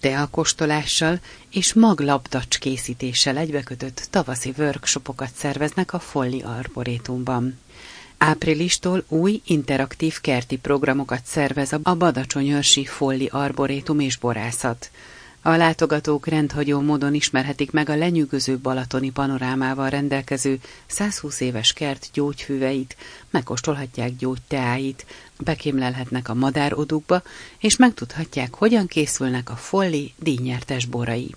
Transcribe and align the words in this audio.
teakostolással 0.00 1.20
és 1.50 1.74
maglabdacs 1.74 2.58
készítéssel 2.58 3.36
egybekötött 3.36 4.06
tavaszi 4.10 4.54
workshopokat 4.58 5.30
szerveznek 5.34 5.92
a 5.92 5.98
Folli 5.98 6.42
Arborétumban. 6.42 7.58
Áprilistól 8.18 9.04
új 9.08 9.40
interaktív 9.46 10.20
kerti 10.20 10.56
programokat 10.56 11.24
szervez 11.24 11.72
a 11.82 11.94
Badacsonyörsi 11.94 12.84
Folli 12.84 13.28
Arborétum 13.32 14.00
és 14.00 14.16
Borászat. 14.16 14.90
A 15.48 15.56
látogatók 15.56 16.26
rendhagyó 16.26 16.80
módon 16.80 17.14
ismerhetik 17.14 17.70
meg 17.70 17.88
a 17.88 17.96
lenyűgöző 17.96 18.58
balatoni 18.58 19.10
panorámával 19.10 19.88
rendelkező 19.88 20.58
120 20.86 21.40
éves 21.40 21.72
kert 21.72 22.08
gyógyfüveit, 22.12 22.96
megkóstolhatják 23.30 24.16
gyógyteáit, 24.16 25.06
bekémlelhetnek 25.38 26.28
a 26.28 26.34
madárodukba, 26.34 27.22
és 27.58 27.76
megtudhatják, 27.76 28.54
hogyan 28.54 28.86
készülnek 28.86 29.50
a 29.50 29.56
folli 29.56 30.12
díjnyertes 30.18 30.86
borai. 30.86 31.34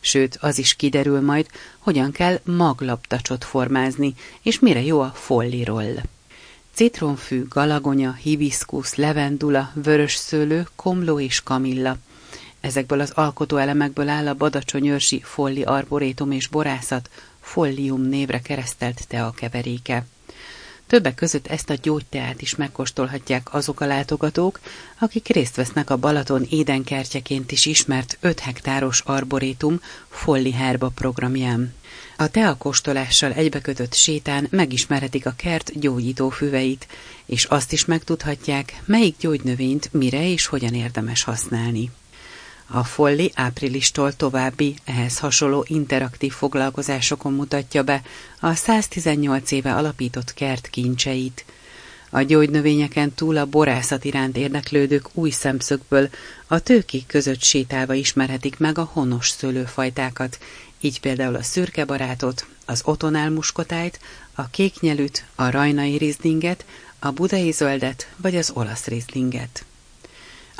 Sőt, 0.00 0.36
az 0.40 0.58
is 0.58 0.74
kiderül 0.74 1.20
majd, 1.20 1.46
hogyan 1.78 2.12
kell 2.12 2.40
maglaptacsot 2.44 3.44
formázni, 3.44 4.14
és 4.42 4.58
mire 4.58 4.82
jó 4.82 5.00
a 5.00 5.12
folliroll. 5.14 5.96
Citronfű, 6.72 7.44
galagonya, 7.48 8.12
hibiszkusz, 8.12 8.94
levendula, 8.94 9.72
vörös 9.74 10.34
komló 10.76 11.20
és 11.20 11.42
kamilla– 11.42 11.96
Ezekből 12.60 13.00
az 13.00 13.10
alkotóelemekből 13.14 14.08
áll 14.08 14.28
a 14.28 14.34
badacsonyörsi 14.34 15.20
folli 15.24 15.62
arborétum 15.62 16.30
és 16.30 16.48
borászat 16.48 17.10
follium 17.40 18.02
névre 18.02 18.40
keresztelt 18.40 19.08
teakeveréke. 19.08 20.04
Többek 20.86 21.14
között 21.14 21.46
ezt 21.46 21.70
a 21.70 21.78
gyógyteát 21.82 22.42
is 22.42 22.54
megkóstolhatják 22.56 23.54
azok 23.54 23.80
a 23.80 23.86
látogatók, 23.86 24.60
akik 24.98 25.28
részt 25.28 25.56
vesznek 25.56 25.90
a 25.90 25.96
Balaton 25.96 26.46
édenkertjeként 26.50 27.52
is 27.52 27.66
ismert 27.66 28.16
5 28.20 28.40
hektáros 28.40 29.00
arborétum 29.00 29.80
Folli 30.08 30.52
Herba 30.52 30.88
programján. 30.88 31.74
A 32.16 32.28
teakóstolással 32.28 33.32
egybekötött 33.32 33.94
sétán 33.94 34.46
megismerhetik 34.50 35.26
a 35.26 35.34
kert 35.36 35.78
gyógyító 35.80 36.28
füveit, 36.28 36.86
és 37.26 37.44
azt 37.44 37.72
is 37.72 37.84
megtudhatják, 37.84 38.82
melyik 38.84 39.16
gyógynövényt 39.18 39.92
mire 39.92 40.28
és 40.28 40.46
hogyan 40.46 40.74
érdemes 40.74 41.22
használni. 41.22 41.90
A 42.72 42.84
Folli 42.84 43.32
áprilistól 43.34 44.12
további, 44.12 44.76
ehhez 44.84 45.18
hasonló 45.18 45.64
interaktív 45.68 46.32
foglalkozásokon 46.32 47.32
mutatja 47.32 47.82
be 47.82 48.02
a 48.40 48.54
118 48.54 49.50
éve 49.50 49.74
alapított 49.74 50.34
kert 50.34 50.68
kincseit. 50.68 51.44
A 52.10 52.22
gyógynövényeken 52.22 53.14
túl 53.14 53.36
a 53.36 53.46
borászat 53.46 54.04
iránt 54.04 54.36
érdeklődők 54.36 55.08
új 55.12 55.30
szemszögből 55.30 56.08
a 56.46 56.58
tőkék 56.58 57.06
között 57.06 57.42
sétálva 57.42 57.94
ismerhetik 57.94 58.58
meg 58.58 58.78
a 58.78 58.90
honos 58.92 59.28
szőlőfajtákat, 59.28 60.38
így 60.80 61.00
például 61.00 61.34
a 61.34 61.42
szürke 61.42 61.84
barátot, 61.84 62.46
az 62.64 62.82
otonál 62.84 63.30
muskotájt, 63.30 64.00
a 64.34 64.48
kéknyelüt, 64.48 65.24
a 65.34 65.50
rajnai 65.50 65.96
rizlinget, 65.96 66.64
a 66.98 67.10
budai 67.10 67.50
zöldet 67.50 68.08
vagy 68.16 68.36
az 68.36 68.50
olasz 68.54 68.86
rizlinget. 68.86 69.64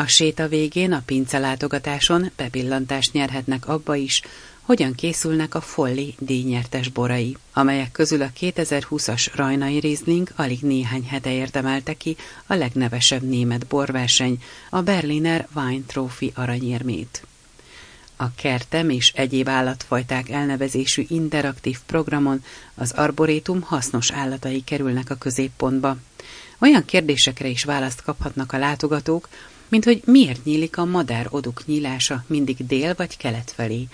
A 0.00 0.06
séta 0.06 0.48
végén 0.48 0.92
a 0.92 1.02
pince 1.06 1.38
látogatáson 1.38 2.30
bepillantást 2.36 3.12
nyerhetnek 3.12 3.68
abba 3.68 3.94
is, 3.94 4.22
hogyan 4.60 4.94
készülnek 4.94 5.54
a 5.54 5.60
Folli 5.60 6.14
díjnyertes 6.18 6.88
borai, 6.88 7.36
amelyek 7.52 7.92
közül 7.92 8.22
a 8.22 8.30
2020-as 8.40 9.26
Rajnai 9.34 9.78
Riesling 9.78 10.28
alig 10.36 10.60
néhány 10.60 11.04
hete 11.04 11.32
érdemelte 11.32 11.94
ki 11.94 12.16
a 12.46 12.54
legnevesebb 12.54 13.22
német 13.22 13.66
borverseny, 13.66 14.42
a 14.70 14.80
Berliner 14.82 15.48
Wine 15.54 15.84
Trophy 15.86 16.32
aranyérmét. 16.34 17.22
A 18.16 18.34
kertem 18.34 18.90
és 18.90 19.12
egyéb 19.14 19.48
állatfajták 19.48 20.28
elnevezésű 20.28 21.04
interaktív 21.08 21.78
programon 21.86 22.44
az 22.74 22.92
arborétum 22.92 23.60
hasznos 23.60 24.10
állatai 24.10 24.64
kerülnek 24.64 25.10
a 25.10 25.14
középpontba. 25.14 25.96
Olyan 26.58 26.84
kérdésekre 26.84 27.48
is 27.48 27.64
választ 27.64 28.02
kaphatnak 28.02 28.52
a 28.52 28.58
látogatók, 28.58 29.28
mint 29.70 29.84
hogy 29.84 30.02
miért 30.04 30.44
nyílik 30.44 30.76
a 30.76 30.84
madár 30.84 31.26
oduk 31.30 31.66
nyílása 31.66 32.24
mindig 32.26 32.66
dél 32.66 32.94
vagy 32.96 33.16
kelet 33.16 33.52
felé, 33.56 33.86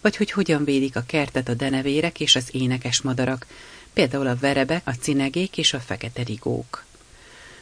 vagy 0.00 0.16
hogy 0.16 0.30
hogyan 0.30 0.64
védik 0.64 0.96
a 0.96 1.04
kertet 1.06 1.48
a 1.48 1.54
denevérek 1.54 2.20
és 2.20 2.36
az 2.36 2.48
énekes 2.50 3.00
madarak, 3.00 3.46
például 3.92 4.26
a 4.26 4.36
verebek, 4.40 4.82
a 4.84 4.92
cinegék 5.00 5.58
és 5.58 5.72
a 5.72 5.80
fekete 5.80 6.22
rigók. 6.22 6.84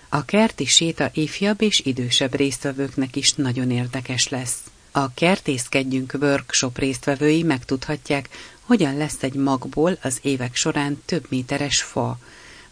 A 0.09 0.25
kerti 0.25 0.65
séta 0.65 1.11
ifjabb 1.15 1.63
és 1.63 1.81
idősebb 1.85 2.35
résztvevőknek 2.35 3.17
is 3.17 3.33
nagyon 3.33 3.71
érdekes 3.71 4.29
lesz. 4.29 4.59
A 4.91 5.15
Kertészkedjünk 5.15 6.17
workshop 6.21 6.79
résztvevői 6.79 7.43
megtudhatják, 7.43 8.29
hogyan 8.61 8.97
lesz 8.97 9.23
egy 9.23 9.35
magból 9.35 9.99
az 10.03 10.19
évek 10.23 10.55
során 10.55 11.03
több 11.05 11.27
méteres 11.29 11.83
fa, 11.83 12.19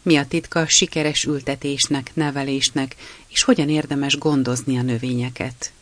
mi 0.02 0.16
a 0.16 0.26
titka 0.26 0.66
sikeres 0.66 1.24
ültetésnek, 1.24 2.10
nevelésnek, 2.14 2.96
és 3.28 3.42
hogyan 3.42 3.68
érdemes 3.68 4.18
gondozni 4.18 4.78
a 4.78 4.82
növényeket. 4.82 5.72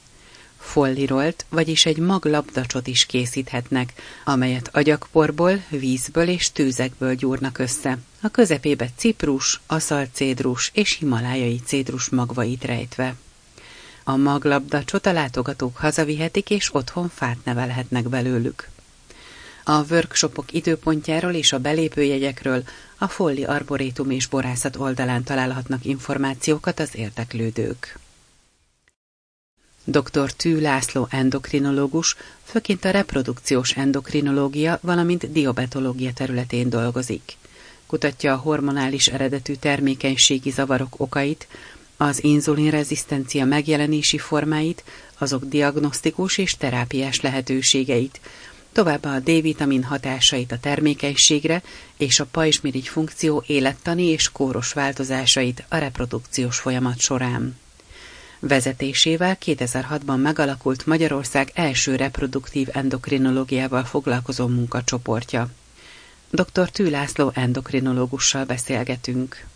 Follirolt, 0.59 1.45
vagyis 1.49 1.87
egy 1.87 1.97
maglabdacsot 1.97 2.87
is 2.87 3.07
készíthetnek, 3.07 3.93
amelyet 4.25 4.69
agyagporból, 4.73 5.65
vízből 5.69 6.29
és 6.29 6.53
tűzekből 6.53 7.15
gyúrnak 7.15 7.59
össze, 7.59 7.99
a 8.21 8.29
közepébe 8.29 8.89
ciprus, 8.97 9.61
aszalcédrus 9.67 10.71
és 10.75 10.97
himalájai 10.99 11.61
cédrus 11.65 12.09
magvait 12.09 12.65
rejtve. 12.65 13.15
A 14.05 14.17
maglabdacsot 14.17 15.07
a 15.07 15.13
látogatók 15.13 15.77
hazavihetik, 15.77 16.51
és 16.51 16.75
otthon 16.75 17.09
fát 17.15 17.37
nevelhetnek 17.45 18.09
belőlük. 18.09 18.69
A 19.69 19.85
workshopok 19.91 20.53
időpontjáról 20.53 21.33
és 21.33 21.53
a 21.53 21.59
belépőjegyekről 21.59 22.63
a 22.99 23.09
Folli 23.09 23.45
Arborétum 23.45 24.11
és 24.11 24.27
Borászat 24.27 24.77
oldalán 24.77 25.25
találhatnak 25.25 25.85
információkat 25.85 26.81
az 26.81 26.91
érdeklődők. 26.93 27.99
Dr. 29.85 30.33
Tű 30.33 30.61
László 30.61 31.07
endokrinológus 31.11 32.17
főként 32.45 32.85
a 32.85 32.91
reprodukciós 32.91 33.71
endokrinológia, 33.77 34.79
valamint 34.83 35.33
diabetológia 35.33 36.13
területén 36.13 36.69
dolgozik. 36.69 37.37
Kutatja 37.87 38.33
a 38.33 38.37
hormonális 38.37 39.07
eredetű 39.07 39.55
termékenységi 39.55 40.51
zavarok 40.51 41.01
okait, 41.01 41.47
az 41.97 42.25
inzulinrezisztencia 42.25 43.45
megjelenési 43.45 44.19
formáit, 44.19 44.85
azok 45.19 45.45
diagnosztikus 45.45 46.39
és 46.39 46.57
terápiás 46.57 47.21
lehetőségeit, 47.21 48.21
továbbá 48.77 49.15
a 49.15 49.21
D-vitamin 49.21 49.83
hatásait 49.83 50.53
a 50.53 50.59
termékenységre 50.59 51.63
és 51.97 52.21
a 52.21 52.27
pajzsmirigy 52.27 52.89
funkció 52.89 53.45
élettani 53.47 54.03
és 54.03 54.33
kóros 54.33 54.73
változásait 54.73 55.65
a 55.69 55.77
reprodukciós 55.77 56.59
folyamat 56.59 56.99
során. 56.99 57.59
Vezetésével 58.39 59.39
2006-ban 59.45 60.23
megalakult 60.23 60.87
Magyarország 60.87 61.51
első 61.55 61.97
reproduktív 61.97 62.69
endokrinológiával 62.73 63.85
foglalkozó 63.85 64.47
munkacsoportja. 64.47 65.49
Dr. 66.31 66.71
Tű 66.71 66.91
László 66.91 67.31
endokrinológussal 67.35 68.45
beszélgetünk. 68.45 69.47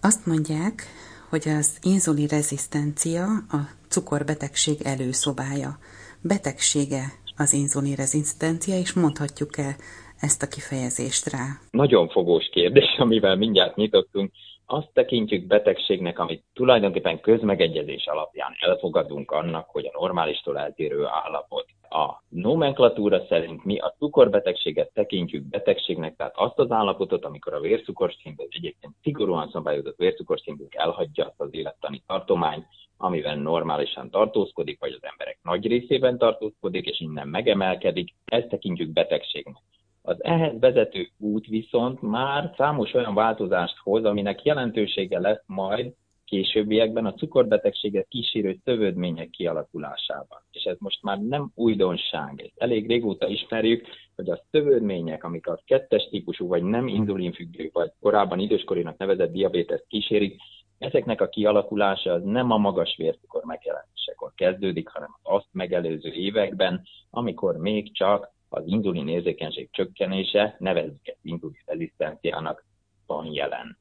Azt 0.00 0.26
mondják, 0.26 0.86
hogy 1.28 1.48
az 1.48 1.70
inzulinrezisztencia 1.82 3.24
a 3.50 3.68
cukorbetegség 3.88 4.82
előszobája. 4.82 5.78
Betegsége 6.20 7.17
az 7.38 7.52
inzulinrezisztencia, 7.52 8.74
és 8.78 8.92
mondhatjuk-e 8.92 9.76
ezt 10.20 10.42
a 10.42 10.48
kifejezést 10.48 11.30
rá? 11.32 11.44
Nagyon 11.70 12.08
fogós 12.08 12.48
kérdés, 12.52 12.96
amivel 12.98 13.36
mindjárt 13.36 13.76
nyitottunk. 13.76 14.30
Azt 14.66 14.90
tekintjük 14.92 15.46
betegségnek, 15.46 16.18
amit 16.18 16.44
tulajdonképpen 16.54 17.20
közmegegyezés 17.20 18.06
alapján 18.06 18.52
elfogadunk 18.60 19.30
annak, 19.30 19.68
hogy 19.68 19.86
a 19.86 19.98
normálistól 20.00 20.58
eltérő 20.58 21.04
állapot. 21.04 21.66
A 21.90 22.22
nomenklatúra 22.28 23.26
szerint 23.28 23.64
mi 23.64 23.78
a 23.78 23.94
cukorbetegséget 23.98 24.90
tekintjük 24.94 25.42
betegségnek, 25.42 26.16
tehát 26.16 26.34
azt 26.36 26.58
az 26.58 26.70
állapotot, 26.70 27.24
amikor 27.24 27.54
a 27.54 27.60
vércukorszintű, 27.60 28.44
egyébként 28.48 28.94
szigorúan 29.02 29.50
szabályozott 29.52 29.96
vércukorszintünk 29.96 30.74
elhagyja 30.74 31.34
az 31.36 31.48
élettani 31.50 32.02
tartományt, 32.06 32.66
amivel 32.98 33.36
normálisan 33.36 34.10
tartózkodik, 34.10 34.80
vagy 34.80 34.92
az 34.92 35.08
emberek 35.10 35.38
nagy 35.42 35.66
részében 35.66 36.18
tartózkodik, 36.18 36.86
és 36.86 37.00
innen 37.00 37.28
megemelkedik, 37.28 38.14
ezt 38.24 38.48
tekintjük 38.48 38.92
betegségnek. 38.92 39.62
Az 40.02 40.24
ehhez 40.24 40.58
vezető 40.60 41.08
út 41.18 41.46
viszont 41.46 42.02
már 42.02 42.54
számos 42.56 42.94
olyan 42.94 43.14
változást 43.14 43.78
hoz, 43.78 44.04
aminek 44.04 44.42
jelentősége 44.42 45.18
lesz 45.18 45.42
majd 45.46 45.92
későbbiekben 46.24 47.06
a 47.06 47.14
cukorbetegséget 47.14 48.08
kísérő 48.08 48.58
szövődmények 48.64 49.30
kialakulásában. 49.30 50.38
És 50.50 50.62
ez 50.64 50.76
most 50.78 51.02
már 51.02 51.18
nem 51.18 51.50
újdonság, 51.54 52.40
ezt 52.40 52.52
elég 52.56 52.86
régóta 52.86 53.28
ismerjük, 53.28 53.86
hogy 54.16 54.30
a 54.30 54.42
szövődmények, 54.50 55.24
amik 55.24 55.46
a 55.46 55.60
kettes 55.64 56.08
típusú 56.10 56.46
vagy 56.46 56.62
nem 56.62 56.86
inzulinfüggő, 56.86 57.70
vagy 57.72 57.90
korábban 58.00 58.38
időskorinak 58.38 58.98
nevezett 58.98 59.32
diabétest 59.32 59.84
kísérik, 59.88 60.40
Ezeknek 60.78 61.20
a 61.20 61.28
kialakulása 61.28 62.12
az 62.12 62.22
nem 62.24 62.50
a 62.50 62.56
magas 62.56 62.94
vércukor 62.96 63.44
megjelenésekor 63.44 64.32
kezdődik, 64.34 64.88
hanem 64.88 65.16
az 65.22 65.34
azt 65.34 65.48
megelőző 65.52 66.12
években, 66.12 66.82
amikor 67.10 67.56
még 67.56 67.94
csak 67.94 68.32
az 68.48 68.62
inzulin 68.66 69.08
érzékenység 69.08 69.68
csökkenése, 69.70 70.56
nevezzük 70.58 71.08
ezt 71.08 71.18
inzulin 71.22 71.62
rezisztenciának, 71.66 72.64
van 73.06 73.32
jelen. 73.32 73.78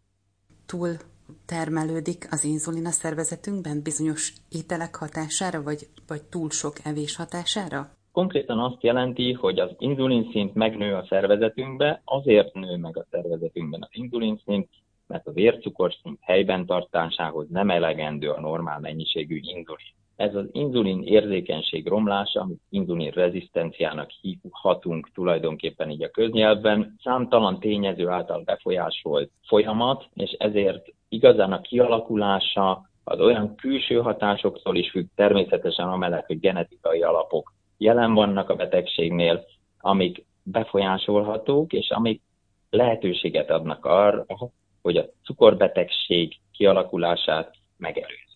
Túl 0.66 0.90
termelődik 1.46 2.28
az 2.32 2.44
inzulin 2.44 2.86
a 2.86 2.92
szervezetünkben 2.92 3.82
bizonyos 3.84 4.34
ételek 4.50 4.96
hatására, 4.96 5.64
vagy, 5.64 5.88
vagy 6.08 6.24
túl 6.24 6.50
sok 6.50 6.76
evés 6.84 7.16
hatására? 7.16 7.92
Konkrétan 8.12 8.60
azt 8.60 8.84
jelenti, 8.84 9.34
hogy 9.34 9.60
az 9.60 9.72
inzulin 9.78 10.30
szint 10.32 10.54
megnő 10.54 10.96
a 10.96 11.06
szervezetünkbe, 11.10 12.02
azért 12.06 12.54
nő 12.54 12.78
meg 12.78 12.98
a 12.98 13.06
szervezetünkben 13.12 13.82
az 13.82 13.90
inzulin 13.92 14.42
szint, 14.46 14.70
mert 15.08 15.28
a 15.28 15.32
vércukorszint 15.32 16.20
helyben 16.22 16.66
tartásához 16.66 17.48
nem 17.50 17.70
elegendő 17.70 18.30
a 18.30 18.40
normál 18.40 18.80
mennyiségű 18.80 19.36
inzulin. 19.36 19.96
Ez 20.16 20.36
az 20.36 20.46
inzulin 20.52 21.04
érzékenység 21.04 21.88
romlása, 21.88 22.42
amit 22.42 22.62
inzulin 22.70 23.12
rezisztenciának 23.12 24.10
hívhatunk 24.10 25.12
tulajdonképpen 25.14 25.90
így 25.90 26.04
a 26.04 26.10
köznyelvben, 26.10 26.96
számtalan 27.04 27.60
tényező 27.60 28.08
által 28.08 28.42
befolyásolt 28.46 29.32
folyamat, 29.48 30.08
és 30.14 30.32
ezért 30.32 30.94
igazán 31.10 31.52
a 31.52 31.62
kialakulása 31.62 32.90
az 33.04 33.20
olyan 33.20 33.56
külső 33.56 34.02
hatásoktól 34.02 34.76
is 34.76 34.90
függ, 34.90 35.06
természetesen 35.16 35.88
amellett, 35.88 36.26
hogy 36.26 36.40
genetikai 36.40 37.02
alapok 37.02 37.54
jelen 37.78 38.14
vannak 38.14 38.50
a 38.50 38.56
betegségnél, 38.56 39.46
amik 39.80 40.26
befolyásolhatók, 40.44 41.74
és 41.74 41.90
amik 41.90 42.22
lehetőséget 42.70 43.50
adnak 43.50 43.86
arra, 43.86 44.26
hogy 44.88 44.98
a 44.98 45.10
cukorbetegség 45.24 46.40
kialakulását 46.52 47.56
megelőz. 47.78 48.28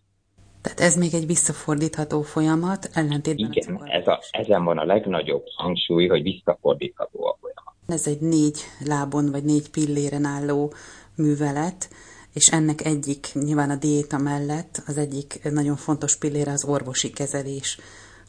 Tehát 0.61 0.79
ez 0.79 0.95
még 0.95 1.13
egy 1.13 1.25
visszafordítható 1.25 2.21
folyamat, 2.21 2.89
ellentétben 2.93 3.51
Igen, 3.51 3.75
a 3.75 3.91
ez 3.91 4.07
a, 4.07 4.19
ezen 4.31 4.63
van 4.63 4.77
a 4.77 4.85
legnagyobb 4.85 5.43
hangsúly, 5.55 6.07
hogy 6.07 6.21
visszafordítható 6.21 7.25
a 7.25 7.37
folyamat. 7.39 7.73
Ez 7.87 8.07
egy 8.07 8.19
négy 8.19 8.59
lábon 8.85 9.31
vagy 9.31 9.43
négy 9.43 9.69
pilléren 9.69 10.25
álló 10.25 10.73
művelet, 11.15 11.89
és 12.33 12.51
ennek 12.51 12.85
egyik, 12.85 13.27
nyilván 13.33 13.69
a 13.69 13.75
diéta 13.75 14.17
mellett, 14.17 14.83
az 14.87 14.97
egyik 14.97 15.51
nagyon 15.51 15.75
fontos 15.75 16.17
pillére 16.17 16.51
az 16.51 16.65
orvosi 16.65 17.11
kezelés. 17.11 17.77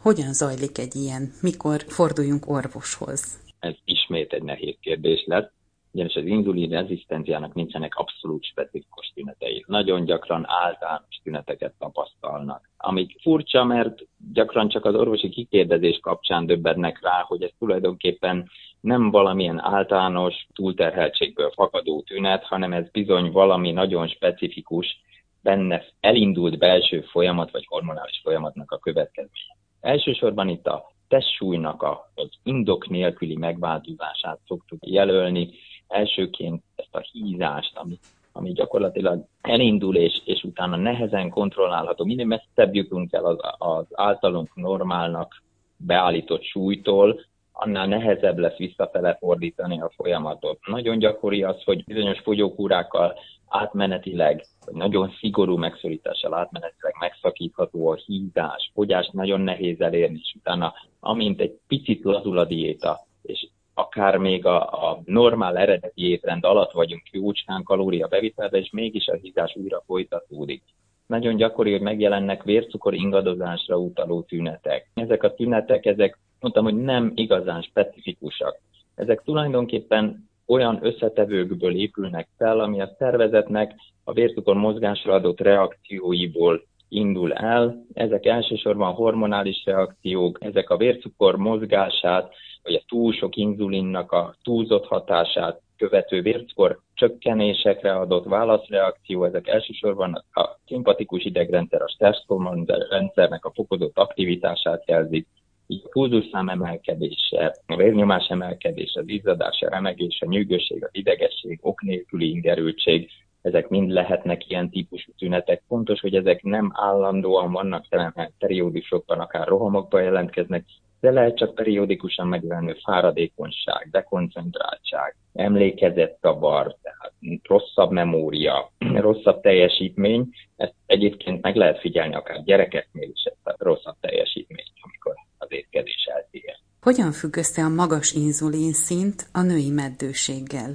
Hogyan 0.00 0.32
zajlik 0.32 0.78
egy 0.78 0.94
ilyen? 0.94 1.32
Mikor 1.40 1.84
forduljunk 1.88 2.50
orvoshoz? 2.50 3.20
Ez 3.58 3.74
ismét 3.84 4.32
egy 4.32 4.42
nehéz 4.42 4.76
kérdés 4.80 5.24
lett 5.26 5.52
ugyanis 5.92 6.14
az 6.14 6.24
inzulin 6.24 6.70
rezisztenciának 6.70 7.54
nincsenek 7.54 7.94
abszolút 7.94 8.44
specifikus 8.44 9.12
tünetei. 9.14 9.64
Nagyon 9.66 10.04
gyakran 10.04 10.44
általános 10.48 11.20
tüneteket 11.22 11.74
tapasztalnak. 11.78 12.70
Amik 12.76 13.20
furcsa, 13.20 13.64
mert 13.64 14.06
gyakran 14.32 14.68
csak 14.68 14.84
az 14.84 14.94
orvosi 14.94 15.28
kikérdezés 15.28 15.98
kapcsán 16.02 16.46
döbbennek 16.46 17.00
rá, 17.02 17.24
hogy 17.26 17.42
ez 17.42 17.50
tulajdonképpen 17.58 18.50
nem 18.80 19.10
valamilyen 19.10 19.60
általános 19.60 20.46
túlterheltségből 20.54 21.50
fakadó 21.50 22.02
tünet, 22.02 22.44
hanem 22.44 22.72
ez 22.72 22.90
bizony 22.90 23.30
valami 23.30 23.72
nagyon 23.72 24.08
specifikus, 24.08 25.00
benne 25.42 25.84
elindult 26.00 26.58
belső 26.58 27.00
folyamat 27.00 27.50
vagy 27.50 27.66
hormonális 27.66 28.20
folyamatnak 28.22 28.70
a 28.70 28.78
következménye. 28.78 29.56
Elsősorban 29.80 30.48
itt 30.48 30.66
a 30.66 30.92
testsúlynak 31.08 31.82
az 32.14 32.28
indok 32.42 32.88
nélküli 32.88 33.36
megváltozását 33.36 34.38
szoktuk 34.46 34.78
jelölni, 34.86 35.50
elsőként 35.92 36.62
ezt 36.76 36.94
a 36.94 37.06
hízást, 37.12 37.76
ami, 37.76 37.98
ami 38.32 38.52
gyakorlatilag 38.52 39.24
elindul, 39.40 39.96
és, 39.96 40.22
és 40.24 40.42
utána 40.42 40.76
nehezen 40.76 41.30
kontrollálható. 41.30 42.04
Minél 42.04 42.26
messzebb 42.26 42.74
jutunk 42.74 43.12
el 43.12 43.24
az, 43.24 43.38
az 43.58 43.86
általunk 43.92 44.54
normálnak 44.54 45.42
beállított 45.76 46.42
súlytól, 46.42 47.20
annál 47.52 47.86
nehezebb 47.86 48.38
lesz 48.38 48.56
visszafele 48.56 49.16
fordítani 49.20 49.80
a 49.80 49.92
folyamatot. 49.96 50.58
Nagyon 50.66 50.98
gyakori 50.98 51.42
az, 51.42 51.62
hogy 51.64 51.84
bizonyos 51.84 52.20
fogyókúrákkal 52.20 53.18
átmenetileg, 53.48 54.46
vagy 54.64 54.74
nagyon 54.74 55.10
szigorú 55.18 55.56
megszorítással 55.56 56.34
átmenetileg 56.34 56.94
megszakítható 57.00 57.88
a 57.88 57.94
hízás, 57.94 58.70
fogyás 58.74 59.08
nagyon 59.12 59.40
nehéz 59.40 59.80
elérni, 59.80 60.18
és 60.22 60.34
utána 60.36 60.74
amint 61.00 61.40
egy 61.40 61.58
picit 61.66 62.04
lazul 62.04 62.38
a 62.38 62.44
diéta, 62.44 63.00
és 63.22 63.48
akár 63.74 64.16
még 64.16 64.46
a, 64.46 64.60
a 64.60 65.02
normál 65.04 65.56
eredeti 65.56 66.10
étrend 66.10 66.44
alatt 66.44 66.72
vagyunk 66.72 67.02
jócskán 67.10 67.62
kalória 67.62 68.06
bevitelbe, 68.06 68.58
és 68.58 68.70
mégis 68.70 69.06
a 69.06 69.16
hízás 69.22 69.56
újra 69.56 69.82
folytatódik. 69.86 70.62
Nagyon 71.06 71.36
gyakori, 71.36 71.70
hogy 71.70 71.80
megjelennek 71.80 72.42
vércukor 72.42 72.94
ingadozásra 72.94 73.76
utaló 73.76 74.22
tünetek. 74.22 74.90
Ezek 74.94 75.22
a 75.22 75.34
tünetek, 75.34 75.86
ezek 75.86 76.18
mondtam, 76.40 76.64
hogy 76.64 76.76
nem 76.76 77.12
igazán 77.14 77.62
specifikusak. 77.62 78.60
Ezek 78.94 79.22
tulajdonképpen 79.22 80.28
olyan 80.46 80.78
összetevőkből 80.82 81.76
épülnek 81.76 82.28
fel, 82.36 82.60
ami 82.60 82.80
a 82.80 82.94
szervezetnek 82.98 83.74
a 84.04 84.12
vércukor 84.12 84.56
mozgásra 84.56 85.12
adott 85.12 85.40
reakcióiból 85.40 86.62
indul 86.88 87.32
el. 87.32 87.84
Ezek 87.92 88.26
elsősorban 88.26 88.92
hormonális 88.92 89.62
reakciók, 89.64 90.38
ezek 90.40 90.70
a 90.70 90.76
vércukor 90.76 91.36
mozgását 91.36 92.34
vagy 92.62 92.74
a 92.74 92.82
túl 92.88 93.12
sok 93.12 93.36
inzulinnak 93.36 94.12
a 94.12 94.34
túlzott 94.42 94.86
hatását 94.86 95.60
követő 95.76 96.22
vércukor 96.22 96.80
csökkenésekre 96.94 97.94
adott 97.94 98.24
válaszreakció, 98.24 99.24
ezek 99.24 99.48
elsősorban 99.48 100.24
a 100.32 100.58
szimpatikus 100.66 101.24
idegrendszer, 101.24 101.82
a 101.82 101.88
stresszhormon 101.88 102.64
rendszernek 102.90 103.44
a 103.44 103.52
fokozott 103.54 103.98
aktivitását 103.98 104.88
jelzik, 104.88 105.26
így 105.66 105.82
a 105.84 105.88
pulzusszám 105.88 106.48
emelkedése, 106.48 107.56
a 107.66 107.76
vérnyomás 107.76 108.28
emelkedése, 108.28 109.00
az 109.00 109.08
izzadás, 109.08 109.60
a 109.60 109.68
remegés, 109.68 110.20
a 110.20 110.26
nyűgösség, 110.26 110.84
az 110.84 110.90
idegesség, 110.92 111.58
ok 111.62 111.82
nélküli 111.82 112.28
ingerültség, 112.28 113.10
ezek 113.42 113.68
mind 113.68 113.90
lehetnek 113.90 114.50
ilyen 114.50 114.70
típusú 114.70 115.12
tünetek. 115.18 115.62
Fontos, 115.68 116.00
hogy 116.00 116.14
ezek 116.14 116.42
nem 116.42 116.72
állandóan 116.74 117.52
vannak 117.52 117.84
jelen, 117.90 118.32
periódusokban, 118.38 119.20
akár 119.20 119.46
rohamokban 119.46 120.02
jelentkeznek, 120.02 120.64
de 121.02 121.10
lehet 121.10 121.36
csak 121.36 121.54
periódikusan 121.54 122.26
megjelenő 122.26 122.76
fáradékonyság, 122.84 123.88
dekoncentráltság, 123.90 125.16
emlékezetzavar, 125.32 126.76
tehát 126.82 127.12
rosszabb 127.42 127.90
memória, 127.90 128.70
rosszabb 129.06 129.40
teljesítmény. 129.40 130.28
Ezt 130.56 130.74
egyébként 130.86 131.42
meg 131.42 131.56
lehet 131.56 131.80
figyelni 131.80 132.14
akár 132.14 132.42
gyerekeknél 132.42 133.08
is, 133.08 133.22
ezt 133.22 133.46
a 133.46 133.54
rosszabb 133.58 133.96
teljesítmény, 134.00 134.66
amikor 134.80 135.14
az 135.38 135.48
étkezés 135.50 136.08
eltér. 136.14 136.56
Hogyan 136.80 137.12
függ 137.12 137.36
össze 137.36 137.62
a 137.62 137.68
magas 137.68 138.12
inzulin 138.12 138.72
szint 138.72 139.28
a 139.32 139.42
női 139.42 139.70
meddőséggel? 139.70 140.70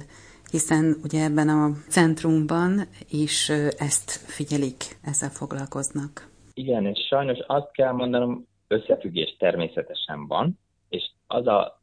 Hiszen 0.50 0.96
ugye 1.04 1.24
ebben 1.24 1.48
a 1.48 1.70
centrumban 1.88 2.80
is 3.10 3.48
ezt 3.78 4.10
figyelik, 4.10 4.80
ezzel 5.04 5.30
foglalkoznak. 5.30 6.28
Igen, 6.54 6.86
és 6.86 7.06
sajnos 7.08 7.38
azt 7.46 7.72
kell 7.72 7.92
mondanom, 7.92 8.47
összefüggés 8.68 9.36
természetesen 9.38 10.26
van, 10.26 10.58
és 10.88 11.10
az 11.26 11.46
a 11.46 11.80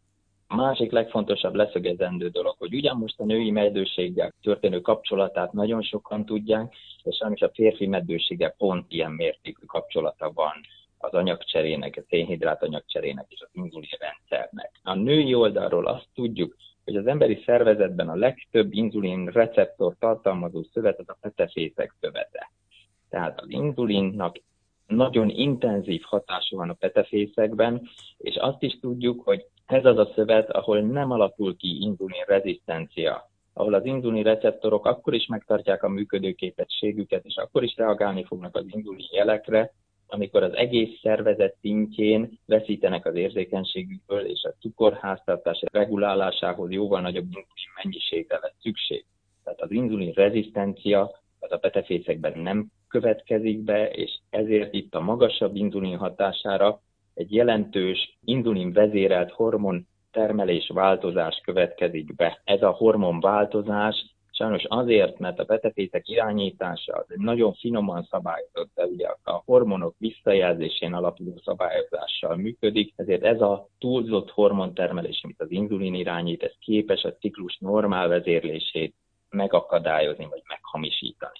másik 0.48 0.92
legfontosabb 0.92 1.54
leszögezendő 1.54 2.30
dolog, 2.30 2.56
hogy 2.58 2.74
ugyan 2.74 2.98
most 2.98 3.20
a 3.20 3.26
női 3.26 3.52
meddőséggel 3.52 4.34
történő 4.42 4.82
kapcsolatát 4.82 5.54
nagyon 5.54 5.82
sokan 5.82 6.26
tudják, 6.26 6.76
és 7.04 7.16
sajnos 7.16 7.42
a 7.42 7.52
férfi 7.54 7.88
meddőséggel 7.88 8.56
pont 8.58 8.92
ilyen 8.92 9.12
mértékű 9.12 9.66
kapcsolata 9.66 10.32
van 10.32 10.54
az 10.98 11.14
anyagcserének, 11.14 11.98
a 11.98 12.06
szénhidrát 12.10 12.64
anyagcserének 12.64 13.26
és 13.30 13.42
az 13.42 13.50
inzulin 13.52 13.90
rendszernek. 14.00 14.72
A 14.84 14.94
női 14.94 15.34
oldalról 15.34 15.86
azt 15.86 16.08
tudjuk, 16.14 16.56
hogy 16.84 16.96
az 16.96 17.08
emberi 17.08 17.44
szervezetben 17.46 18.10
a 18.10 18.16
legtöbb 18.16 18.74
inzulin 18.74 19.26
receptor 19.26 19.96
tartalmazó 20.00 20.64
szövet 20.74 21.00
az 21.00 21.10
a 21.10 21.18
petefészek 21.22 21.96
szövete. 22.00 22.52
Tehát 23.10 23.42
az 23.42 23.50
inzulinnak 23.50 24.42
nagyon 24.88 25.30
intenzív 25.30 26.02
hatása 26.02 26.56
van 26.56 26.70
a 26.70 26.74
petefészekben, 26.74 27.90
és 28.18 28.36
azt 28.36 28.64
is 28.64 28.80
tudjuk, 28.80 29.22
hogy 29.24 29.46
ez 29.66 29.86
az 29.86 29.98
a 29.98 30.12
szövet, 30.16 30.50
ahol 30.50 30.82
nem 30.82 31.12
alakul 31.12 31.56
ki 31.58 31.78
inzulin 31.82 32.24
rezisztencia, 32.28 33.30
ahol 33.54 33.74
az 33.74 33.86
inzulin 33.86 34.24
receptorok 34.24 34.86
akkor 34.86 35.14
is 35.14 35.26
megtartják 35.26 35.84
a 35.84 35.90
működőképességüket, 35.90 37.26
és 37.26 37.36
akkor 37.36 37.64
is 37.64 37.76
reagálni 37.76 38.24
fognak 38.24 38.56
az 38.56 38.66
inzulin 38.68 39.08
jelekre, 39.12 39.74
amikor 40.08 40.44
az 40.44 40.54
egész 40.54 41.00
szervezet 41.02 41.56
szintjén 41.62 42.40
veszítenek 42.46 43.06
az 43.06 43.16
érzékenységükből, 43.16 44.26
és 44.26 44.44
a 44.44 44.54
cukorháztartás 44.60 45.64
regulálásához 45.72 46.72
jóval 46.72 47.02
nagyobb 47.02 47.26
inzulin 47.26 47.72
mennyiségre 47.84 48.40
lesz 48.42 48.56
szükség. 48.62 49.06
Tehát 49.44 49.62
az 49.62 49.72
inzulin 49.72 50.12
rezisztencia 50.12 51.12
az 51.40 51.52
a 51.52 51.58
petefészekben 51.58 52.40
nem 52.40 52.72
következik 53.00 53.60
be, 53.60 53.90
és 53.90 54.20
ezért 54.30 54.74
itt 54.74 54.96
a 54.96 55.00
magasabb 55.00 55.56
inzulin 55.56 55.98
hatására 55.98 56.82
egy 57.14 57.34
jelentős 57.34 58.18
inzulin 58.24 58.74
vezérelt 58.74 59.32
hormon 59.32 59.88
termelés 60.12 60.72
változás 60.74 61.42
következik 61.44 62.16
be. 62.16 62.42
Ez 62.44 62.62
a 62.62 62.70
hormon 62.70 63.20
változás 63.20 64.16
Sajnos 64.38 64.64
azért, 64.68 65.20
mert 65.20 65.40
a 65.40 65.44
betefészek 65.44 66.08
irányítása 66.08 66.94
az 66.94 67.06
egy 67.08 67.20
nagyon 67.20 67.54
finoman 67.54 68.04
szabályozott, 68.04 68.72
de 68.74 68.86
ugye 68.86 69.08
a 69.24 69.42
hormonok 69.46 69.96
visszajelzésén 69.98 70.94
alapuló 70.94 71.42
szabályozással 71.44 72.36
működik, 72.36 72.94
ezért 72.96 73.24
ez 73.24 73.42
a 73.42 73.68
túlzott 73.80 74.32
hormontermelés, 74.32 75.22
amit 75.24 75.42
az 75.42 75.52
inzulin 75.52 75.94
irányít, 75.94 76.44
ez 76.44 76.54
képes 76.60 77.04
a 77.04 77.14
ciklus 77.14 77.58
normál 77.60 78.08
vezérlését 78.08 78.96
megakadályozni 79.30 80.28
vagy 80.30 80.42
meghamisítani. 80.48 81.40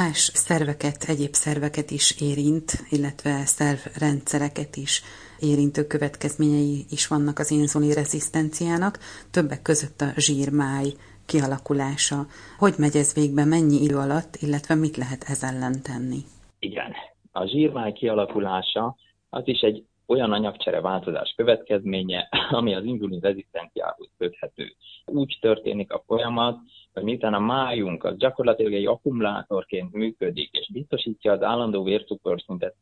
Más 0.00 0.30
szerveket, 0.34 1.00
egyéb 1.08 1.32
szerveket 1.32 1.90
is 1.90 2.20
érint, 2.20 2.68
illetve 2.90 3.34
szervrendszereket 3.44 4.76
is 4.76 5.02
érintő 5.40 5.86
következményei 5.86 6.84
is 6.90 7.06
vannak 7.06 7.38
az 7.38 7.50
inzulin 7.50 7.94
rezisztenciának, 8.00 8.98
többek 9.30 9.62
között 9.62 10.00
a 10.00 10.10
zsírmáj 10.16 10.88
kialakulása. 11.26 12.20
Hogy 12.58 12.74
megy 12.78 12.96
ez 12.96 13.14
végbe, 13.14 13.44
mennyi 13.44 13.78
idő 13.86 13.96
alatt, 13.96 14.32
illetve 14.44 14.74
mit 14.74 14.96
lehet 14.96 15.22
ez 15.32 15.42
ellen 15.50 15.76
tenni? 15.88 16.20
Igen, 16.58 16.92
a 17.32 17.46
zsírmáj 17.46 17.92
kialakulása 17.92 18.96
az 19.30 19.42
is 19.44 19.60
egy 19.60 19.84
olyan 20.06 20.32
anyagcsere 20.32 20.80
változás 20.80 21.32
következménye, 21.36 22.28
ami 22.60 22.74
az 22.74 22.84
inzulin 22.84 23.20
rezisztenciához 23.20 24.10
köthető. 24.18 24.74
Úgy 25.04 25.38
történik 25.40 25.92
a 25.92 26.02
folyamat, 26.06 26.58
hogy 26.92 27.02
miután 27.02 27.34
a 27.34 27.38
májunk 27.38 28.04
az 28.04 28.16
gyakorlatilag 28.16 28.72
egy 28.72 28.86
akkumulátorként 28.86 29.92
működik, 29.92 30.50
és 30.52 30.70
biztosítja 30.72 31.32
az 31.32 31.42
állandó 31.42 31.82
vércukorszintet, 31.82 32.74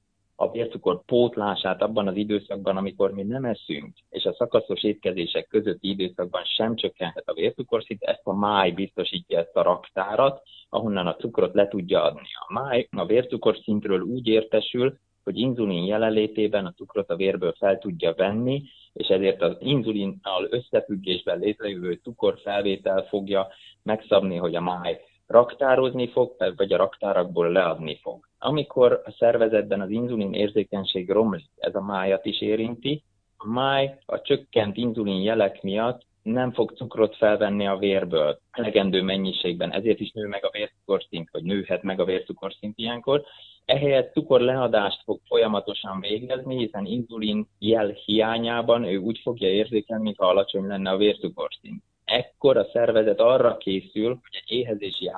a 0.42 0.50
vércukor 0.50 1.04
pótlását 1.04 1.82
abban 1.82 2.08
az 2.08 2.16
időszakban, 2.16 2.76
amikor 2.76 3.12
mi 3.12 3.22
nem 3.22 3.44
eszünk, 3.44 3.96
és 4.10 4.24
a 4.24 4.34
szakaszos 4.34 4.82
étkezések 4.82 5.46
közötti 5.46 5.88
időszakban 5.88 6.42
sem 6.44 6.74
csökkenhet 6.76 7.28
a 7.28 7.34
vércukorszint, 7.34 8.02
ezt 8.02 8.20
a 8.24 8.34
máj 8.34 8.70
biztosítja 8.70 9.38
ezt 9.38 9.56
a 9.56 9.62
raktárat, 9.62 10.42
ahonnan 10.68 11.06
a 11.06 11.16
cukrot 11.16 11.54
le 11.54 11.68
tudja 11.68 12.02
adni. 12.02 12.28
A 12.48 12.52
máj 12.52 12.88
a 12.96 13.06
vércukorszintről 13.06 14.00
úgy 14.00 14.26
értesül, 14.26 14.98
hogy 15.24 15.38
inzulin 15.38 15.84
jelenlétében 15.84 16.66
a 16.66 16.72
cukrot 16.72 17.10
a 17.10 17.16
vérből 17.16 17.54
fel 17.58 17.78
tudja 17.78 18.14
venni, 18.14 18.62
és 18.92 19.08
ezért 19.08 19.42
az 19.42 19.56
inzulinnal 19.60 20.46
összefüggésben 20.50 21.38
létrejövő 21.38 22.00
cukorfelvétel 22.02 23.02
fogja 23.02 23.48
megszabni, 23.82 24.36
hogy 24.36 24.54
a 24.54 24.60
máj 24.60 25.00
raktározni 25.26 26.08
fog, 26.08 26.36
vagy 26.56 26.72
a 26.72 26.76
raktárakból 26.76 27.50
leadni 27.52 27.98
fog. 28.02 28.28
Amikor 28.38 29.02
a 29.04 29.10
szervezetben 29.18 29.80
az 29.80 29.90
inzulin 29.90 30.32
érzékenység 30.32 31.10
romlik, 31.10 31.50
ez 31.56 31.74
a 31.74 31.80
májat 31.80 32.26
is 32.26 32.40
érinti, 32.40 33.04
a 33.36 33.48
máj 33.48 33.98
a 34.06 34.20
csökkent 34.20 34.76
inzulin 34.76 35.22
jelek 35.22 35.62
miatt 35.62 36.02
nem 36.22 36.52
fog 36.52 36.72
cukrot 36.76 37.16
felvenni 37.16 37.66
a 37.66 37.76
vérből 37.76 38.40
elegendő 38.50 39.02
mennyiségben, 39.02 39.72
ezért 39.72 40.00
is 40.00 40.10
nő 40.10 40.26
meg 40.26 40.44
a 40.44 40.50
vércukorszint, 40.52 41.28
vagy 41.30 41.42
nőhet 41.42 41.82
meg 41.82 42.00
a 42.00 42.04
vércukorszint 42.04 42.78
ilyenkor. 42.78 43.24
Ehelyett 43.64 44.12
cukorleadást 44.12 45.02
fog 45.02 45.20
folyamatosan 45.24 46.00
végezni, 46.00 46.56
hiszen 46.56 46.86
inzulin 46.86 47.48
jel 47.58 47.88
hiányában 47.88 48.84
ő 48.84 48.96
úgy 48.96 49.18
fogja 49.18 49.48
érzékelni, 49.48 50.02
mintha 50.02 50.26
alacsony 50.26 50.66
lenne 50.66 50.90
a 50.90 50.96
vércukorszint. 50.96 51.82
Ekkor 52.04 52.56
a 52.56 52.68
szervezet 52.72 53.20
arra 53.20 53.56
készül, 53.56 54.08
hogy 54.08 54.42
egy 54.44 54.56
éhezési 54.56 55.08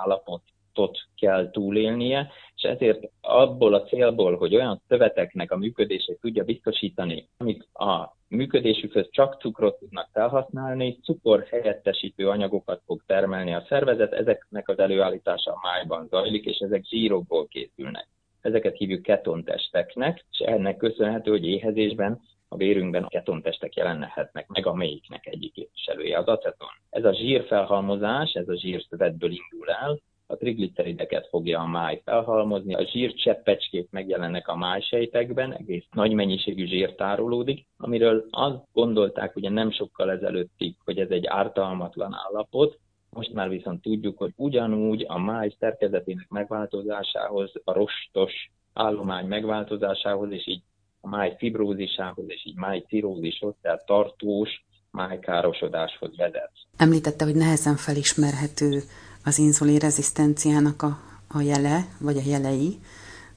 állapotot 0.72 0.98
kell 1.16 1.50
túlélnie, 1.50 2.30
és 2.54 2.62
ezért 2.62 3.10
abból 3.20 3.74
a 3.74 3.82
célból, 3.82 4.36
hogy 4.36 4.54
olyan 4.54 4.82
szöveteknek 4.88 5.50
a 5.50 5.56
működését 5.56 6.18
tudja 6.20 6.44
biztosítani, 6.44 7.28
amik 7.36 7.68
a 7.72 8.16
működésükhöz 8.28 9.08
csak 9.10 9.40
cukrot 9.40 9.78
tudnak 9.78 10.08
felhasználni, 10.12 10.98
cukor 11.02 11.46
helyettesítő 11.50 12.28
anyagokat 12.28 12.82
fog 12.86 13.02
termelni 13.06 13.54
a 13.54 13.64
szervezet, 13.68 14.12
ezeknek 14.12 14.68
az 14.68 14.78
előállítása 14.78 15.50
a 15.52 15.60
májban 15.62 16.06
zajlik, 16.08 16.44
és 16.44 16.58
ezek 16.58 16.84
zsírokból 16.84 17.46
készülnek. 17.46 18.08
Ezeket 18.40 18.76
hívjuk 18.76 19.02
ketontesteknek, 19.02 20.24
és 20.30 20.38
ennek 20.38 20.76
köszönhető, 20.76 21.30
hogy 21.30 21.46
éhezésben 21.46 22.20
a 22.48 22.56
vérünkben 22.56 23.06
ketontestek 23.08 23.74
jelenhetnek 23.74 24.46
meg, 24.48 24.66
amelyiknek 24.66 25.26
egyik 25.26 25.52
képviselője 25.52 26.18
az 26.18 26.26
aceton. 26.26 26.68
Ez 26.90 27.04
a 27.04 27.14
zsírfelhalmozás, 27.14 28.32
ez 28.32 28.48
a 28.48 28.58
zsírszövetből 28.58 29.30
indul 29.30 29.70
el, 29.70 30.00
a 30.32 30.36
triglicerideket 30.36 31.28
fogja 31.28 31.60
a 31.60 31.66
máj 31.66 32.00
felhalmozni, 32.04 32.74
a 32.74 32.86
zsírcseppecskét 32.86 33.88
megjelennek 33.90 34.48
a 34.48 34.56
májsejtekben, 34.56 35.52
egész 35.52 35.84
nagy 35.90 36.12
mennyiségű 36.12 36.66
zsír 36.66 36.94
tárolódik, 36.94 37.66
amiről 37.76 38.24
azt 38.30 38.62
gondolták 38.72 39.36
ugye 39.36 39.50
nem 39.50 39.70
sokkal 39.70 40.10
ezelőttig, 40.10 40.74
hogy 40.84 40.98
ez 40.98 41.10
egy 41.10 41.26
ártalmatlan 41.26 42.14
állapot, 42.14 42.78
most 43.10 43.32
már 43.32 43.48
viszont 43.48 43.82
tudjuk, 43.82 44.18
hogy 44.18 44.32
ugyanúgy 44.36 45.04
a 45.08 45.18
máj 45.18 45.54
szerkezetének 45.58 46.28
megváltozásához, 46.28 47.52
a 47.64 47.72
rostos 47.72 48.32
állomány 48.72 49.26
megváltozásához, 49.26 50.30
és 50.30 50.46
így 50.46 50.62
a 51.00 51.08
máj 51.08 51.34
fibrózisához, 51.38 52.24
és 52.26 52.46
így 52.46 52.56
máj 52.56 52.84
cirózishoz, 52.88 53.54
tehát 53.60 53.86
tartós 53.86 54.64
májkárosodáshoz 54.90 56.16
vezet. 56.16 56.50
Említette, 56.76 57.24
hogy 57.24 57.34
nehezen 57.34 57.76
felismerhető 57.76 58.82
az 59.24 59.38
inzulin 59.38 59.78
rezisztenciának 59.78 60.82
a, 60.82 61.00
a 61.28 61.40
jele, 61.40 61.86
vagy 61.98 62.16
a 62.16 62.22
jelei, 62.24 62.78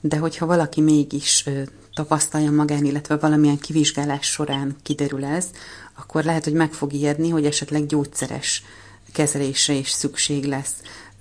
de 0.02 0.18
hogyha 0.18 0.46
valaki 0.46 0.82
mégis 0.82 1.44
ö, 1.46 1.62
tapasztalja 1.94 2.52
magán, 2.52 2.86
illetve 2.86 3.16
valamilyen 3.18 3.58
kivizsgálás 3.58 4.26
során 4.26 4.76
kiderül 4.84 5.26
ez, 5.26 5.48
akkor 5.94 6.24
lehet, 6.24 6.44
hogy 6.44 6.54
meg 6.54 6.74
fog 6.74 6.94
ijedni, 6.94 7.30
hogy 7.30 7.46
esetleg 7.46 7.86
gyógyszeres 7.86 8.64
kezelésre 9.12 9.74
is 9.74 9.90
szükség 9.90 10.46
lesz. 10.46 10.74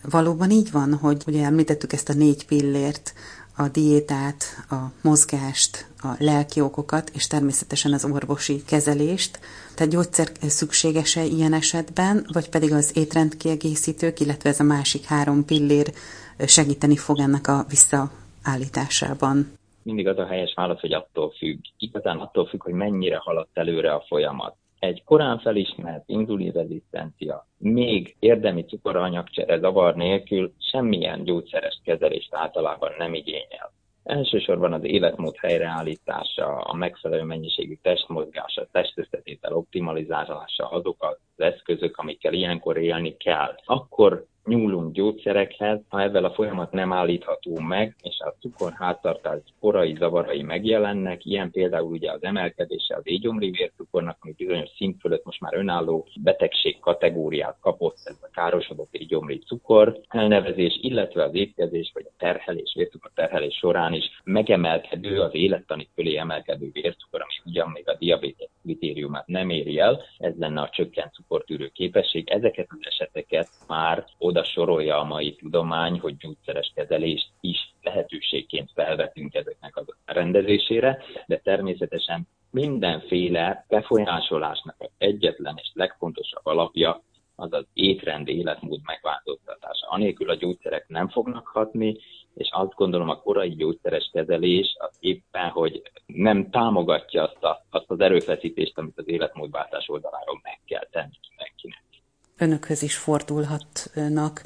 Valóban 0.02 0.50
így 0.50 0.71
van, 0.71 0.94
hogy 0.94 1.23
ugye 1.26 1.44
említettük 1.44 1.92
ezt 1.92 2.09
a 2.09 2.12
négy 2.12 2.47
pillért, 2.47 3.14
a 3.56 3.68
diétát, 3.68 4.44
a 4.70 4.75
mozgást, 5.02 5.87
a 5.99 6.14
lelki 6.18 6.61
okokat, 6.61 7.11
és 7.14 7.26
természetesen 7.26 7.92
az 7.92 8.04
orvosi 8.04 8.62
kezelést. 8.64 9.38
Tehát 9.75 9.92
gyógyszer 9.92 10.26
szükséges-e 10.40 11.25
ilyen 11.25 11.52
esetben, 11.52 12.26
vagy 12.32 12.49
pedig 12.49 12.73
az 12.73 12.96
étrendkiegészítők, 12.96 14.20
illetve 14.20 14.49
ez 14.49 14.61
a 14.61 14.64
másik 14.64 15.04
három 15.04 15.44
pillér 15.44 15.92
segíteni 16.38 16.96
fog 16.96 17.18
ennek 17.18 17.49
a 17.49 17.64
visszaállításában? 17.68 19.52
Mindig 19.82 20.08
az 20.08 20.18
a 20.18 20.26
helyes 20.26 20.52
válasz, 20.54 20.80
hogy 20.80 20.92
attól 20.92 21.30
függ. 21.30 21.58
Igazán 21.78 22.18
attól 22.18 22.46
függ, 22.46 22.62
hogy 22.62 22.75
mennyire 22.75 23.16
haladt 23.16 23.58
előre 23.58 23.94
a 23.94 24.04
folyamat 24.08 24.56
egy 24.84 25.04
korán 25.04 25.38
felismert 25.38 26.04
inzulinrezisztencia 26.06 27.46
még 27.58 28.16
érdemi 28.18 28.64
cukoranyagcsere 28.64 29.58
zavar 29.58 29.94
nélkül 29.94 30.52
semmilyen 30.58 31.24
gyógyszeres 31.24 31.80
kezelést 31.84 32.34
általában 32.34 32.90
nem 32.98 33.14
igényel. 33.14 33.72
Elsősorban 34.04 34.72
az 34.72 34.84
életmód 34.84 35.36
helyreállítása, 35.36 36.46
a 36.46 36.74
megfelelő 36.74 37.22
mennyiségű 37.22 37.78
testmozgása, 37.82 38.68
testösszetétel 38.72 39.52
optimalizálása 39.52 40.68
azok 40.68 40.96
az 41.04 41.44
eszközök, 41.44 41.96
amikkel 41.96 42.32
ilyenkor 42.32 42.76
élni 42.76 43.16
kell. 43.16 43.54
Akkor 43.64 44.24
nyúlunk 44.44 44.92
gyógyszerekhez, 44.92 45.80
ha 45.88 46.02
ebben 46.02 46.24
a 46.24 46.32
folyamat 46.32 46.72
nem 46.72 46.92
állítható 46.92 47.58
meg, 47.58 47.96
és 48.02 48.18
a 48.18 48.34
cukorháztartás 48.40 49.40
korai 49.60 49.94
zavarai 49.98 50.42
megjelennek, 50.42 51.24
ilyen 51.24 51.50
például 51.50 51.90
ugye 51.90 52.12
az 52.12 52.22
emelkedése 52.22 52.96
az 52.96 53.02
égyomri 53.04 53.50
vércukornak, 53.50 54.16
ami 54.20 54.32
bizonyos 54.36 54.70
szint 54.76 55.00
fölött 55.00 55.24
most 55.24 55.40
már 55.40 55.54
önálló 55.54 56.06
betegség 56.22 56.78
kategóriát 56.80 57.56
kapott, 57.60 57.96
ez 58.04 58.16
a 58.20 58.28
károsodott 58.32 58.94
égyomri 58.94 59.38
cukor. 59.38 60.00
Elnevezés, 60.08 60.78
illetve 60.80 61.24
az 61.24 61.34
étkezés 61.34 61.90
vagy 61.94 62.06
a 62.08 62.14
terhelés, 62.18 62.72
vércukor 62.76 63.10
terhelés 63.14 63.54
során 63.54 63.92
is 63.92 64.20
megemelkedő, 64.24 65.20
az 65.20 65.34
élettani 65.34 65.88
fölé 65.94 66.16
emelkedő 66.16 66.70
vércukor, 66.72 67.20
ami 67.20 67.50
ugyan 67.50 67.70
még 67.70 67.88
a 67.88 67.96
diabetes 67.98 68.48
kritériumát 68.62 69.26
nem 69.26 69.50
éri 69.50 69.78
el, 69.78 70.02
ez 70.18 70.32
lenne 70.38 70.60
a 70.60 70.68
csökkent 70.68 71.12
cukortűrő 71.12 71.68
képesség. 71.68 72.30
Ezeket 72.30 72.66
az 72.70 72.78
eseteket 72.80 73.48
már 73.68 74.04
oda 74.34 74.44
sorolja 74.44 74.98
a 74.98 75.04
mai 75.04 75.34
tudomány, 75.34 76.00
hogy 76.00 76.16
gyógyszeres 76.16 76.72
kezelést 76.74 77.28
is 77.40 77.74
lehetőségként 77.82 78.70
felvetünk 78.74 79.34
ezeknek 79.34 79.76
a 79.76 79.84
rendezésére, 80.04 81.02
de 81.26 81.36
természetesen 81.38 82.28
mindenféle 82.50 83.64
befolyásolásnak 83.68 84.76
egyetlen 84.98 85.54
és 85.62 85.70
legfontosabb 85.74 86.46
alapja 86.46 87.02
az 87.36 87.52
az 87.52 87.66
étrend, 87.72 88.28
életmód 88.28 88.80
megváltoztatása. 88.84 89.86
Anélkül 89.88 90.30
a 90.30 90.34
gyógyszerek 90.34 90.88
nem 90.88 91.08
fognak 91.08 91.46
hatni, 91.46 91.96
és 92.34 92.48
azt 92.52 92.74
gondolom 92.74 93.08
a 93.08 93.20
korai 93.20 93.54
gyógyszeres 93.54 94.10
kezelés 94.12 94.76
az 94.78 94.96
éppen, 95.00 95.48
hogy 95.48 95.82
nem 96.06 96.50
támogatja 96.50 97.22
azt, 97.22 97.44
a, 97.44 97.64
azt 97.70 97.90
az 97.90 98.00
erőfeszítést, 98.00 98.78
amit 98.78 98.98
az 98.98 99.08
életmódváltás 99.08 99.88
oldaláról 99.88 100.40
meg 100.42 100.60
kell 100.66 100.86
tenni 100.90 101.18
mindenkinek 101.28 101.93
önökhöz 102.38 102.82
is 102.82 102.96
fordulhatnak 102.96 104.42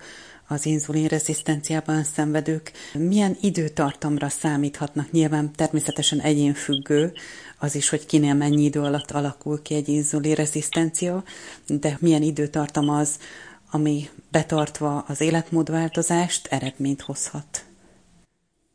az 0.49 0.67
inzulinrezisztenciában 0.67 2.03
szenvedők. 2.03 2.73
Milyen 2.99 3.37
időtartamra 3.41 4.29
számíthatnak? 4.29 5.11
Nyilván 5.11 5.53
természetesen 5.53 6.21
egyénfüggő 6.21 7.13
az 7.61 7.75
is, 7.75 7.89
hogy 7.89 8.07
kinél 8.07 8.35
mennyi 8.35 8.63
idő 8.63 8.81
alatt 8.81 9.11
alakul 9.11 9.63
ki 9.63 9.75
egy 9.75 9.89
inzulinrezisztencia, 9.89 11.23
de 11.81 11.97
milyen 12.01 12.23
időtartam 12.23 12.89
az, 12.89 13.21
ami 13.71 14.03
betartva 14.33 15.05
az 15.09 15.21
életmódváltozást 15.21 16.47
eredményt 16.47 17.01
hozhat? 17.01 17.67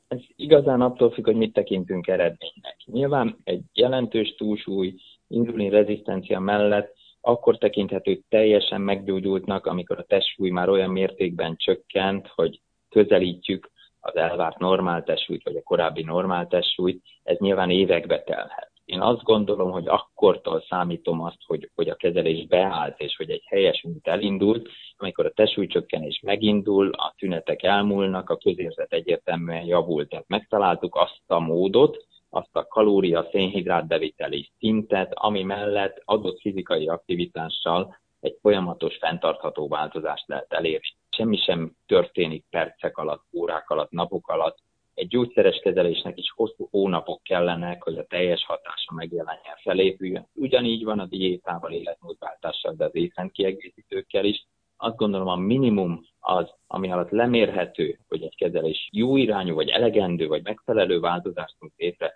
Ez 0.08 0.20
igazán 0.36 0.82
attól 0.82 1.12
függ, 1.12 1.25
hogy 1.25 1.36
mit 1.36 1.53
tekintünk 1.53 2.08
eredménynek. 2.08 2.77
Nyilván 2.86 3.38
egy 3.43 3.63
jelentős 3.74 4.36
túlsúly 4.38 4.96
inzulin 5.27 5.70
rezisztencia 5.70 6.39
mellett 6.39 6.96
akkor 7.25 7.58
tekinthető 7.58 8.20
teljesen 8.30 8.82
meggyógyultnak, 8.82 9.65
amikor 9.65 10.00
a 10.00 10.03
testsúly 10.03 10.50
már 10.50 10.70
olyan 10.70 10.89
mértékben 10.89 11.56
csökkent, 11.56 12.27
hogy 12.36 12.62
közelítjük 12.89 13.72
az 14.00 14.15
elvárt 14.15 14.58
normál 14.58 15.03
testsúlyt, 15.03 15.44
vagy 15.44 15.56
a 15.56 15.63
korábbi 15.63 16.03
normál 16.03 16.48
testsúlyt, 16.48 17.03
ez 17.24 17.38
nyilván 17.38 17.70
évekbe 17.70 18.24
telhet. 18.24 18.72
Én 18.86 19.01
azt 19.01 19.24
gondolom, 19.24 19.72
hogy 19.72 19.88
akkortól 19.88 20.65
számítom 20.70 21.22
azt, 21.22 21.38
hogy, 21.46 21.70
hogy 21.75 21.89
a 21.89 21.96
kezelés 21.96 22.48
beállt, 22.48 23.00
és 23.00 23.15
hogy 23.15 23.30
egy 23.30 23.44
helyes 23.46 23.84
út 23.84 24.08
elindult, 24.08 24.70
amikor 24.98 25.25
a 25.25 25.32
testsúlycsökkenés 25.32 26.20
megindul, 26.24 26.89
a 26.89 27.13
tünetek 27.18 27.63
elmúlnak, 27.63 28.30
a 28.30 28.38
közérzet 28.38 28.94
egyértelműen 28.94 29.65
javult. 29.65 30.10
Tehát 30.10 30.27
megtaláltuk 30.27 30.96
azt 30.96 31.24
a 31.27 31.39
módot, 31.39 32.06
azt 32.34 32.56
a 32.56 32.68
kalória 32.68 33.28
szénhidrát 33.32 33.88
beviteli 33.88 34.50
szintet, 34.60 35.12
ami 35.13 35.44
mellett 35.44 36.02
adott 36.06 36.40
fizikai 36.40 36.88
aktivitással 36.88 37.98
egy 38.20 38.38
folyamatos, 38.42 38.98
fenntartható 38.98 39.68
változást 39.68 40.28
lehet 40.28 40.54
elérni. 40.54 40.88
Semmi 41.10 41.38
sem 41.38 41.72
történik 41.86 42.46
percek 42.50 42.98
alatt, 42.98 43.24
órák 43.34 43.70
alatt, 43.70 43.92
napok 43.92 44.28
alatt. 44.28 44.58
Egy 44.94 45.08
gyógyszeres 45.08 45.60
kezelésnek 45.63 46.18
is 46.18 46.32
hosszú 46.36 46.68
hónapok 46.72 47.24
kellenek, 47.24 47.84
hogy 47.84 47.98
a 47.98 48.06
teljes 48.06 48.46
hatása 48.46 48.94
megjelenjen, 48.94 49.56
felépüljön. 49.62 50.28
Ugyanígy 50.36 50.84
van 50.84 51.00
a 51.00 51.06
diétával, 51.06 51.72
életmódváltással, 51.72 52.74
de 52.74 52.86
az 52.86 52.96
étrend 52.96 53.32
kiegészítőkkel 53.32 54.25
is. 54.25 54.46
Azt 54.78 54.96
gondolom 54.96 55.28
a 55.28 55.36
minimum 55.36 56.06
az, 56.20 56.54
ami 56.68 56.92
alatt 56.92 57.10
lemérhető, 57.10 58.00
hogy 58.08 58.24
egy 58.24 58.36
kezelés 58.36 58.90
jó 58.92 59.18
irányú, 59.18 59.56
vagy 59.56 59.70
elegendő, 59.70 60.28
vagy 60.28 60.44
megfelelő 60.44 61.00
változást 61.00 61.56
tud 61.60 61.72
létre, 61.78 62.12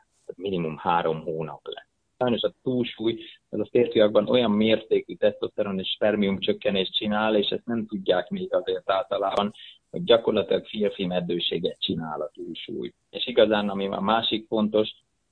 minimum 0.49 0.77
három 0.77 1.21
hónap 1.21 1.67
lesz 1.67 1.87
sajnos 2.17 2.41
a 2.41 2.53
túlsúly 2.63 3.19
az 3.49 3.59
a 3.59 3.67
férfiakban 3.71 4.29
olyan 4.29 4.51
mértékű 4.51 5.15
tesztoszteron 5.15 5.79
és 5.79 5.89
spermium 5.89 6.39
csökkenést 6.39 6.93
csinál, 6.93 7.35
és 7.35 7.49
ezt 7.49 7.65
nem 7.65 7.85
tudják 7.85 8.29
még 8.29 8.53
azért 8.53 8.89
általában, 8.89 9.53
hogy 9.89 10.03
gyakorlatilag 10.03 10.65
férfi 10.65 11.05
meddőséget 11.05 11.79
csinál 11.79 12.21
a 12.21 12.31
túlsúly. 12.33 12.93
És 13.09 13.27
igazán, 13.27 13.69
ami 13.69 13.87
a 13.87 13.99
másik 13.99 14.47
fontos, 14.47 14.89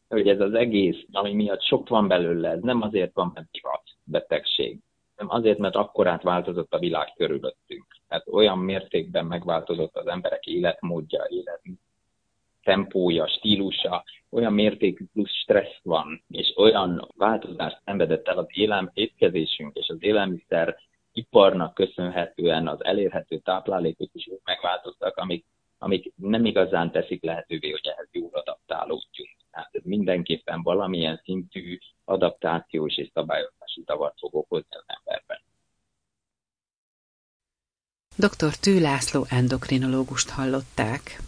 hogy 0.08 0.28
ez 0.28 0.40
az 0.40 0.54
egész, 0.54 1.06
ami 1.12 1.34
miatt 1.34 1.62
sok 1.62 1.90
van 1.90 2.08
belőle, 2.08 2.50
ez 2.50 2.62
nem 2.62 2.82
azért 2.82 3.14
van, 3.14 3.32
mert 3.34 3.48
divat 3.52 3.84
betegség, 4.04 4.80
hanem 5.16 5.36
azért, 5.36 5.58
mert 5.58 5.76
akkorát 5.76 6.24
változott 6.24 6.74
a 6.74 6.80
világ 6.80 7.14
körülöttünk. 7.16 7.86
Tehát 8.08 8.28
olyan 8.28 8.58
mértékben 8.58 9.26
megváltozott 9.26 9.96
az 9.96 10.08
emberek 10.08 10.46
életmódja, 10.46 11.26
élet 11.30 11.62
tempója, 12.66 13.28
stílusa, 13.28 14.04
olyan 14.30 14.54
mértékű 14.54 15.06
plusz 15.14 15.32
stressz 15.32 15.80
van, 15.84 16.24
és 16.30 16.54
olyan 16.56 17.08
változást 17.18 17.82
szenvedett 17.86 18.28
el 18.28 18.38
az 18.38 18.48
élelm 18.48 18.92
étkezésünk 18.94 19.76
és 19.76 19.88
az 19.88 19.98
élelmiszer 20.00 20.78
iparnak 21.14 21.74
köszönhetően 21.74 22.68
az 22.68 22.84
elérhető 22.84 23.38
táplálékok 23.38 24.10
is 24.14 24.30
megváltoztak, 24.44 25.18
amik, 25.18 25.46
amik 25.78 26.14
nem 26.16 26.46
igazán 26.46 26.92
teszik 26.92 27.24
lehetővé, 27.24 27.70
hogy 27.70 27.88
ehhez 27.94 28.08
jól 28.12 28.30
adaptálódjunk. 28.32 29.30
Tehát 29.52 29.70
ez 29.72 29.82
mindenképpen 29.84 30.62
valamilyen 30.62 31.22
szintű 31.24 31.78
adaptációs 32.06 32.98
és 32.98 33.10
szabályozási 33.14 33.84
zavart 33.86 34.20
fog 34.20 34.36
okozni 34.36 34.76
az 34.76 34.86
emberben. 34.88 35.40
Dr. 38.18 38.56
Tű 38.60 38.80
László 38.80 39.26
endokrinológust 39.30 40.30
hallották. 40.30 41.20